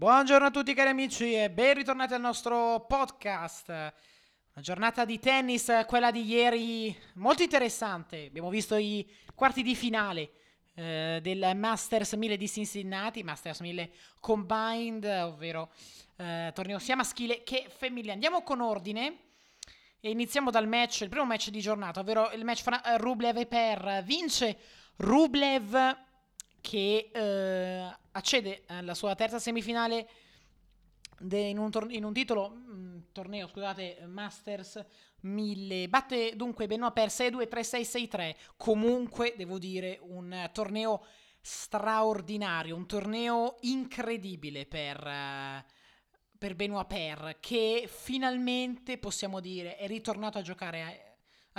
[0.00, 3.68] Buongiorno a tutti cari amici e ben ritornati al nostro podcast.
[3.68, 3.92] Una
[4.62, 8.24] giornata di tennis, quella di ieri, molto interessante.
[8.28, 10.30] Abbiamo visto i quarti di finale
[10.74, 13.90] eh, del Masters 1000 di Cincinnati, Masters 1000
[14.20, 15.70] Combined, ovvero
[16.16, 18.12] eh, torneo sia maschile che femminile.
[18.12, 19.18] Andiamo con ordine
[20.00, 23.44] e iniziamo dal match, il primo match di giornata, ovvero il match fra Rublev e
[23.44, 24.02] Per.
[24.02, 24.56] Vince
[24.96, 25.98] Rublev
[26.62, 30.08] che eh, accede alla sua terza semifinale
[31.30, 34.84] in un, tor- in, un titolo, mh, mm, torneo, scusate, Masters
[35.20, 35.88] 1000.
[35.88, 38.34] Batte dunque Benoit per 6-2, 3-6, 6-3.
[38.56, 41.04] Comunque, devo dire, un torneo
[41.40, 45.06] straordinario, un torneo incredibile per...
[45.06, 45.78] Uh,
[46.40, 51.09] per Benoit Per, che finalmente possiamo dire è ritornato a giocare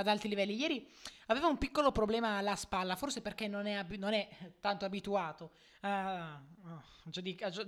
[0.01, 0.55] ad alti livelli.
[0.55, 0.87] Ieri
[1.27, 4.27] aveva un piccolo problema alla spalla, forse perché non è, ab- non è
[4.59, 5.51] tanto abituato
[5.81, 6.41] a, a,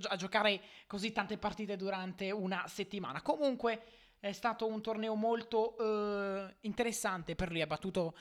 [0.08, 3.22] a, giocare così tante partite durante una settimana.
[3.22, 3.82] Comunque
[4.20, 8.16] è stato un torneo molto uh, interessante per lui, ha battuto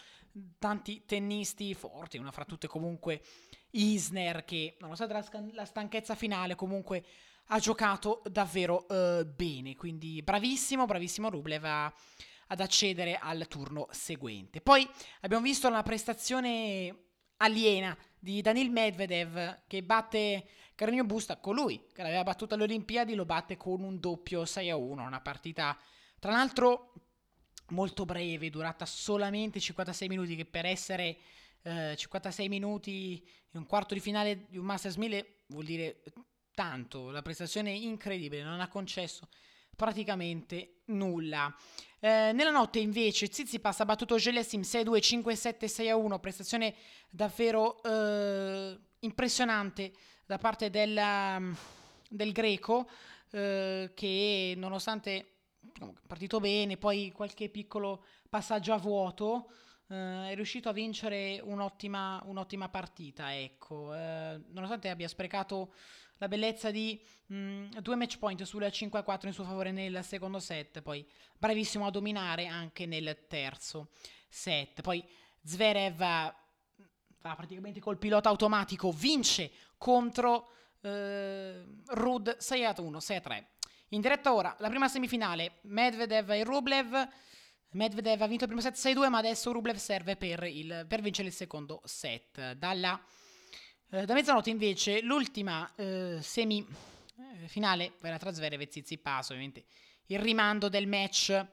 [0.59, 3.21] tanti tennisti forti, una fra tutte comunque
[3.71, 7.05] Isner che nonostante la, scan- la stanchezza finale comunque
[7.47, 11.93] ha giocato davvero uh, bene, quindi bravissimo, bravissimo Rublev a
[12.47, 14.61] ad accedere al turno seguente.
[14.61, 14.87] Poi
[15.21, 16.95] abbiamo visto la prestazione
[17.37, 23.25] aliena di Danil Medvedev che batte Carino Busta, colui che l'aveva battuto alle Olimpiadi, lo
[23.25, 25.77] batte con un doppio 6 a 1, una partita
[26.19, 26.93] tra l'altro
[27.69, 31.17] molto breve, durata solamente 56 minuti, che per essere
[31.63, 33.21] eh, 56 minuti
[33.51, 36.01] in un quarto di finale di un Masters 1000 vuol dire
[36.53, 39.27] tanto, la prestazione incredibile, non ha concesso
[39.75, 41.53] praticamente nulla.
[41.99, 46.75] Eh, nella notte invece Tsitsipas ha battuto Gelesim 6-2, 5-7, 6-1, prestazione
[47.09, 49.93] davvero eh, impressionante
[50.25, 51.55] da parte del, um,
[52.09, 52.89] del greco
[53.31, 55.25] eh, che nonostante è
[56.05, 59.49] partito bene, poi qualche piccolo passaggio a vuoto,
[59.87, 65.73] eh, è riuscito a vincere un'ottima, un'ottima partita, ecco, eh, nonostante abbia sprecato
[66.17, 70.39] la bellezza di mh, mm, due match point sulla 5-4 in suo favore nel secondo
[70.39, 71.05] set, poi
[71.37, 73.89] bravissimo a dominare anche nel terzo
[74.29, 74.81] set.
[74.81, 75.03] Poi
[75.43, 83.43] Zverev va praticamente col pilota automatico, vince contro eh, Rud 6-1, 6-3.
[83.89, 87.07] In diretta ora, la prima semifinale, Medvedev e Rublev.
[87.71, 91.27] Medvedev ha vinto il primo set 6-2, ma adesso Rublev serve per, il, per vincere
[91.27, 92.53] il secondo set.
[92.53, 92.99] Dalla
[93.93, 99.65] eh, da mezzanotte invece l'ultima eh, semifinale eh, verrà tra Zverev e Tsitsipas, ovviamente
[100.07, 101.45] il rimando del match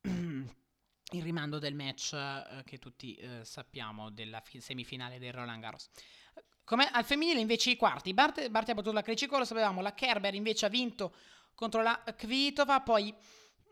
[0.02, 5.88] il rimando del match eh, che tutti eh, sappiamo della fi- semifinale del Roland Garros.
[6.64, 9.94] Come al femminile invece i quarti, Bart, Barty ha battuto la Krejcikova, lo sapevamo, la
[9.94, 11.14] Kerber invece ha vinto
[11.54, 13.14] contro la Kvitova, poi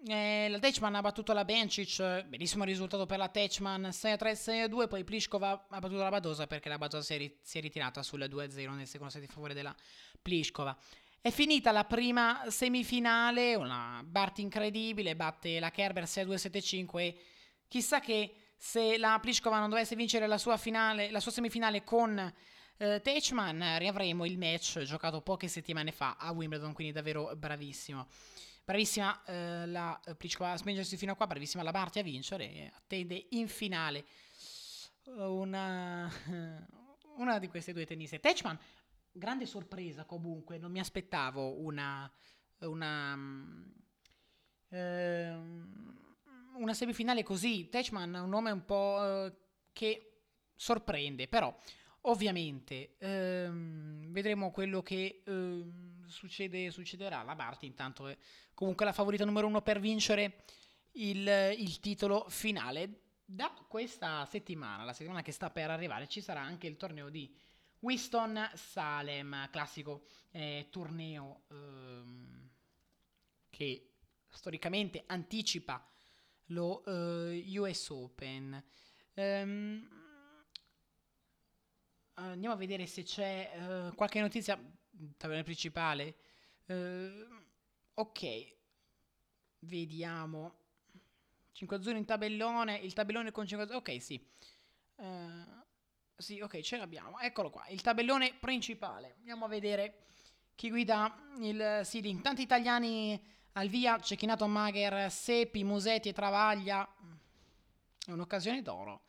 [0.05, 5.05] eh, la Techman ha battuto la Bencic, benissimo risultato per la Techman 6-3, 6-2, poi
[5.05, 8.27] Pliskova ha battuto la Badosa perché la Badosa si è, ri- si è ritirata sulla
[8.27, 9.75] 2-0 nel secondo set in favore della
[10.21, 10.77] Pliskova.
[11.21, 17.17] È finita la prima semifinale, una Bart incredibile, batte la Kerber 6-2-7-5 e
[17.69, 22.19] chissà che se la Pliskova non dovesse vincere la sua, finale, la sua semifinale con
[22.77, 28.09] eh, Techman, riavremo il match giocato poche settimane fa a Wimbledon, quindi davvero bravissimo.
[28.65, 32.53] Bravissima eh, la eh, Pliskova a spingersi fino a qua, bravissima la Barty a vincere
[32.53, 34.05] e attende in finale
[35.07, 36.09] una,
[37.19, 38.21] una di queste due tenniste.
[38.21, 38.59] Techman,
[39.11, 42.11] grande sorpresa comunque, non mi aspettavo una,
[42.61, 43.19] una,
[44.69, 45.37] eh,
[46.55, 47.69] una semifinale così.
[47.69, 49.37] Techman è un nome un po' eh,
[49.73, 50.21] che
[50.55, 51.55] sorprende, però
[52.03, 57.23] ovviamente ehm, vedremo quello che ehm, succede, succederà.
[57.23, 58.17] La Barty intanto è
[58.55, 60.45] comunque la favorita numero uno per vincere
[60.93, 63.01] il, il titolo finale.
[63.25, 67.35] Da questa settimana, la settimana che sta per arrivare, ci sarà anche il torneo di
[67.81, 72.51] Winston Salem, classico eh, torneo ehm,
[73.51, 73.89] che
[74.29, 75.85] storicamente anticipa
[76.47, 78.63] lo eh, US Open.
[79.15, 79.89] Um,
[82.15, 84.59] andiamo a vedere se c'è uh, qualche notizia.
[85.17, 86.15] Tabella principale.
[86.67, 87.41] Uh,
[87.95, 88.55] Ok,
[89.61, 90.61] vediamo.
[91.53, 94.27] 5 azzurri in tabellone, il tabellone con 5 azzurri, ok sì.
[94.97, 95.63] Uh,
[96.17, 97.19] sì, ok, ce l'abbiamo.
[97.19, 99.17] Eccolo qua, il tabellone principale.
[99.19, 100.07] Andiamo a vedere
[100.55, 102.23] chi guida il seeding.
[102.23, 103.23] Tanti italiani
[103.53, 106.89] al via, Cecchinato Magher, Sepi, Musetti e Travaglia.
[108.07, 109.03] È un'occasione d'oro.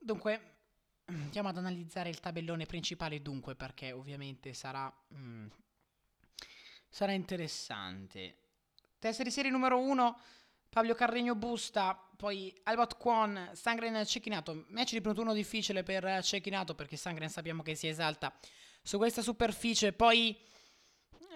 [0.00, 0.57] Dunque,
[1.12, 4.92] andiamo ad analizzare il tabellone principale dunque, perché ovviamente sarà...
[5.14, 5.46] Mm,
[6.88, 8.36] sarà interessante.
[8.98, 10.20] Testa di serie numero 1,
[10.68, 14.64] Fabio Carregno Busta, poi Albot Kwon, Sangren Cecchinato.
[14.68, 18.34] Match di primo turno difficile per Cecchinato perché Sangren sappiamo che si esalta
[18.82, 19.92] su questa superficie.
[19.92, 20.36] Poi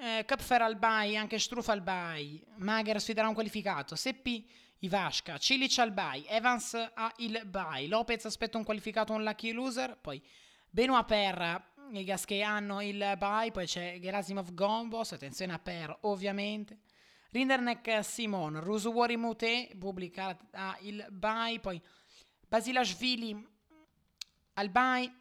[0.00, 2.42] eh, Kupfer al bye, anche Struff al bye.
[2.56, 3.94] Mager sfiderà un qualificato.
[3.94, 4.50] Seppi
[4.84, 6.26] Ivashka, Cilic al bye.
[6.26, 7.86] Evans ha il bye.
[7.86, 9.96] Lopez aspetta un qualificato, un lucky loser.
[9.96, 10.20] Poi
[10.68, 13.52] Benoit Per i gas che hanno il bye.
[13.52, 15.12] Poi c'è Gerasimov Gombos.
[15.12, 16.80] Attenzione a Per, ovviamente.
[17.30, 20.36] Rinderneck Simon, Rusuwari Mute pubblica
[20.80, 21.60] il bye.
[21.60, 21.80] Poi
[22.48, 23.48] Basilashvili
[24.54, 25.14] al bye.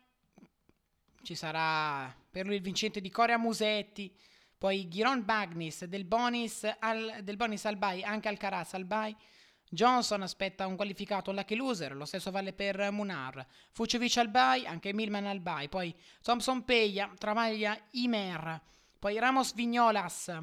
[1.22, 4.12] Ci sarà per lui il vincente di Corea Musetti.
[4.58, 9.16] Poi Giron Bagnis del Bonis al, del Bonis al bye, anche Alcaraz al bye.
[9.74, 13.46] Johnson aspetta un qualificato lucky loser, lo stesso vale per Munar.
[13.72, 15.70] Fucevic al bye, anche Milman al bye.
[15.70, 18.62] Poi Thompson Peia, Travaglia Imer.
[19.00, 20.38] Poi Ramos Vignolas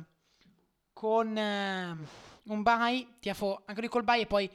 [0.95, 4.51] con uh, un bye, Tiafo anche lui col bye e poi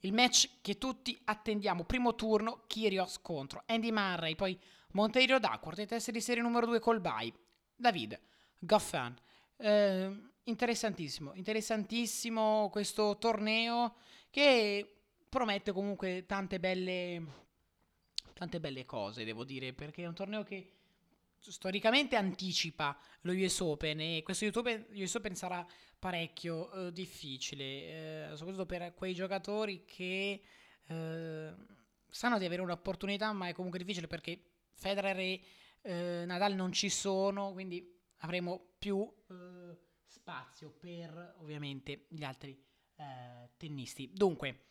[0.00, 1.84] il match che tutti attendiamo.
[1.84, 4.34] Primo turno, Kyrgios contro Andy Murray.
[4.34, 4.58] Poi
[4.94, 7.32] Monteiro Duckworth, testa di serie numero 2 col bye.
[7.76, 8.20] David.
[8.58, 9.14] Goffin.
[9.58, 13.96] Eh, interessantissimo, interessantissimo questo torneo
[14.30, 14.96] che
[15.28, 17.22] promette comunque tante belle,
[18.32, 20.72] tante belle cose, devo dire, perché è un torneo che
[21.38, 25.66] storicamente anticipa lo US Open e questo US Open sarà
[25.98, 30.42] parecchio eh, difficile, eh, soprattutto per quei giocatori che
[30.86, 31.54] eh,
[32.08, 34.40] sanno di avere un'opportunità, ma è comunque difficile perché
[34.72, 35.40] Federer e
[35.82, 39.76] eh, Nadal non ci sono, quindi avremo più eh,
[40.08, 42.58] spazio per ovviamente gli altri
[42.96, 44.10] eh, tennisti.
[44.12, 44.64] Dunque,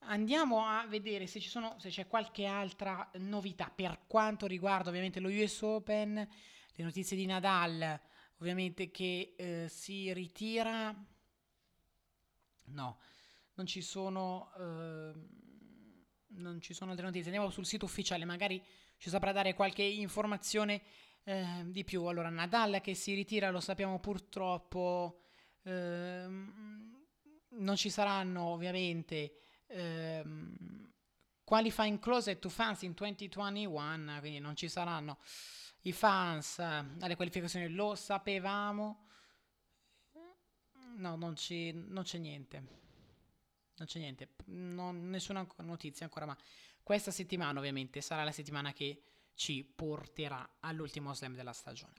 [0.00, 5.20] andiamo a vedere se, ci sono, se c'è qualche altra novità per quanto riguarda ovviamente
[5.20, 8.00] lo US Open, le notizie di Nadal,
[8.38, 10.94] ovviamente che eh, si ritira.
[12.66, 12.98] No,
[13.54, 14.52] non ci sono...
[14.58, 15.42] Ehm,
[16.36, 17.30] non ci sono altre notizie.
[17.30, 18.60] Andiamo sul sito ufficiale, magari
[18.96, 20.82] ci saprà dare qualche informazione
[21.24, 22.04] eh, di più.
[22.04, 25.22] Allora, Nadal che si ritira, lo sappiamo purtroppo,
[25.62, 27.04] ehm,
[27.48, 29.32] non ci saranno ovviamente
[29.66, 30.92] ehm,
[31.44, 35.18] qualifying closet to fans in 2021, quindi non ci saranno
[35.82, 39.02] i fans eh, alle qualificazioni, lo sapevamo.
[40.96, 42.82] No, non, ci, non c'è niente.
[43.76, 46.38] Non c'è niente, non, nessuna notizia ancora, ma
[46.80, 49.02] questa settimana ovviamente sarà la settimana che
[49.34, 51.92] ci porterà all'ultimo slam della stagione.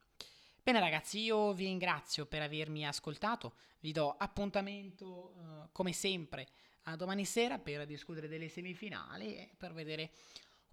[0.61, 6.47] Bene ragazzi, io vi ringrazio per avermi ascoltato, vi do appuntamento uh, come sempre
[6.83, 10.11] a domani sera per discutere delle semifinali e per vedere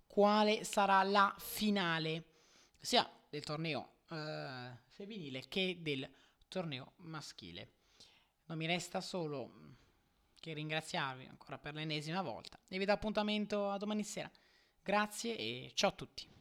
[0.06, 2.24] quale sarà la finale
[2.80, 4.14] sia del torneo uh,
[4.86, 6.08] femminile che del
[6.48, 7.70] torneo maschile.
[8.46, 9.76] Non mi resta solo
[10.40, 14.30] che ringraziarvi ancora per l'ennesima volta e vi do appuntamento a domani sera.
[14.82, 16.31] Grazie e ciao a tutti.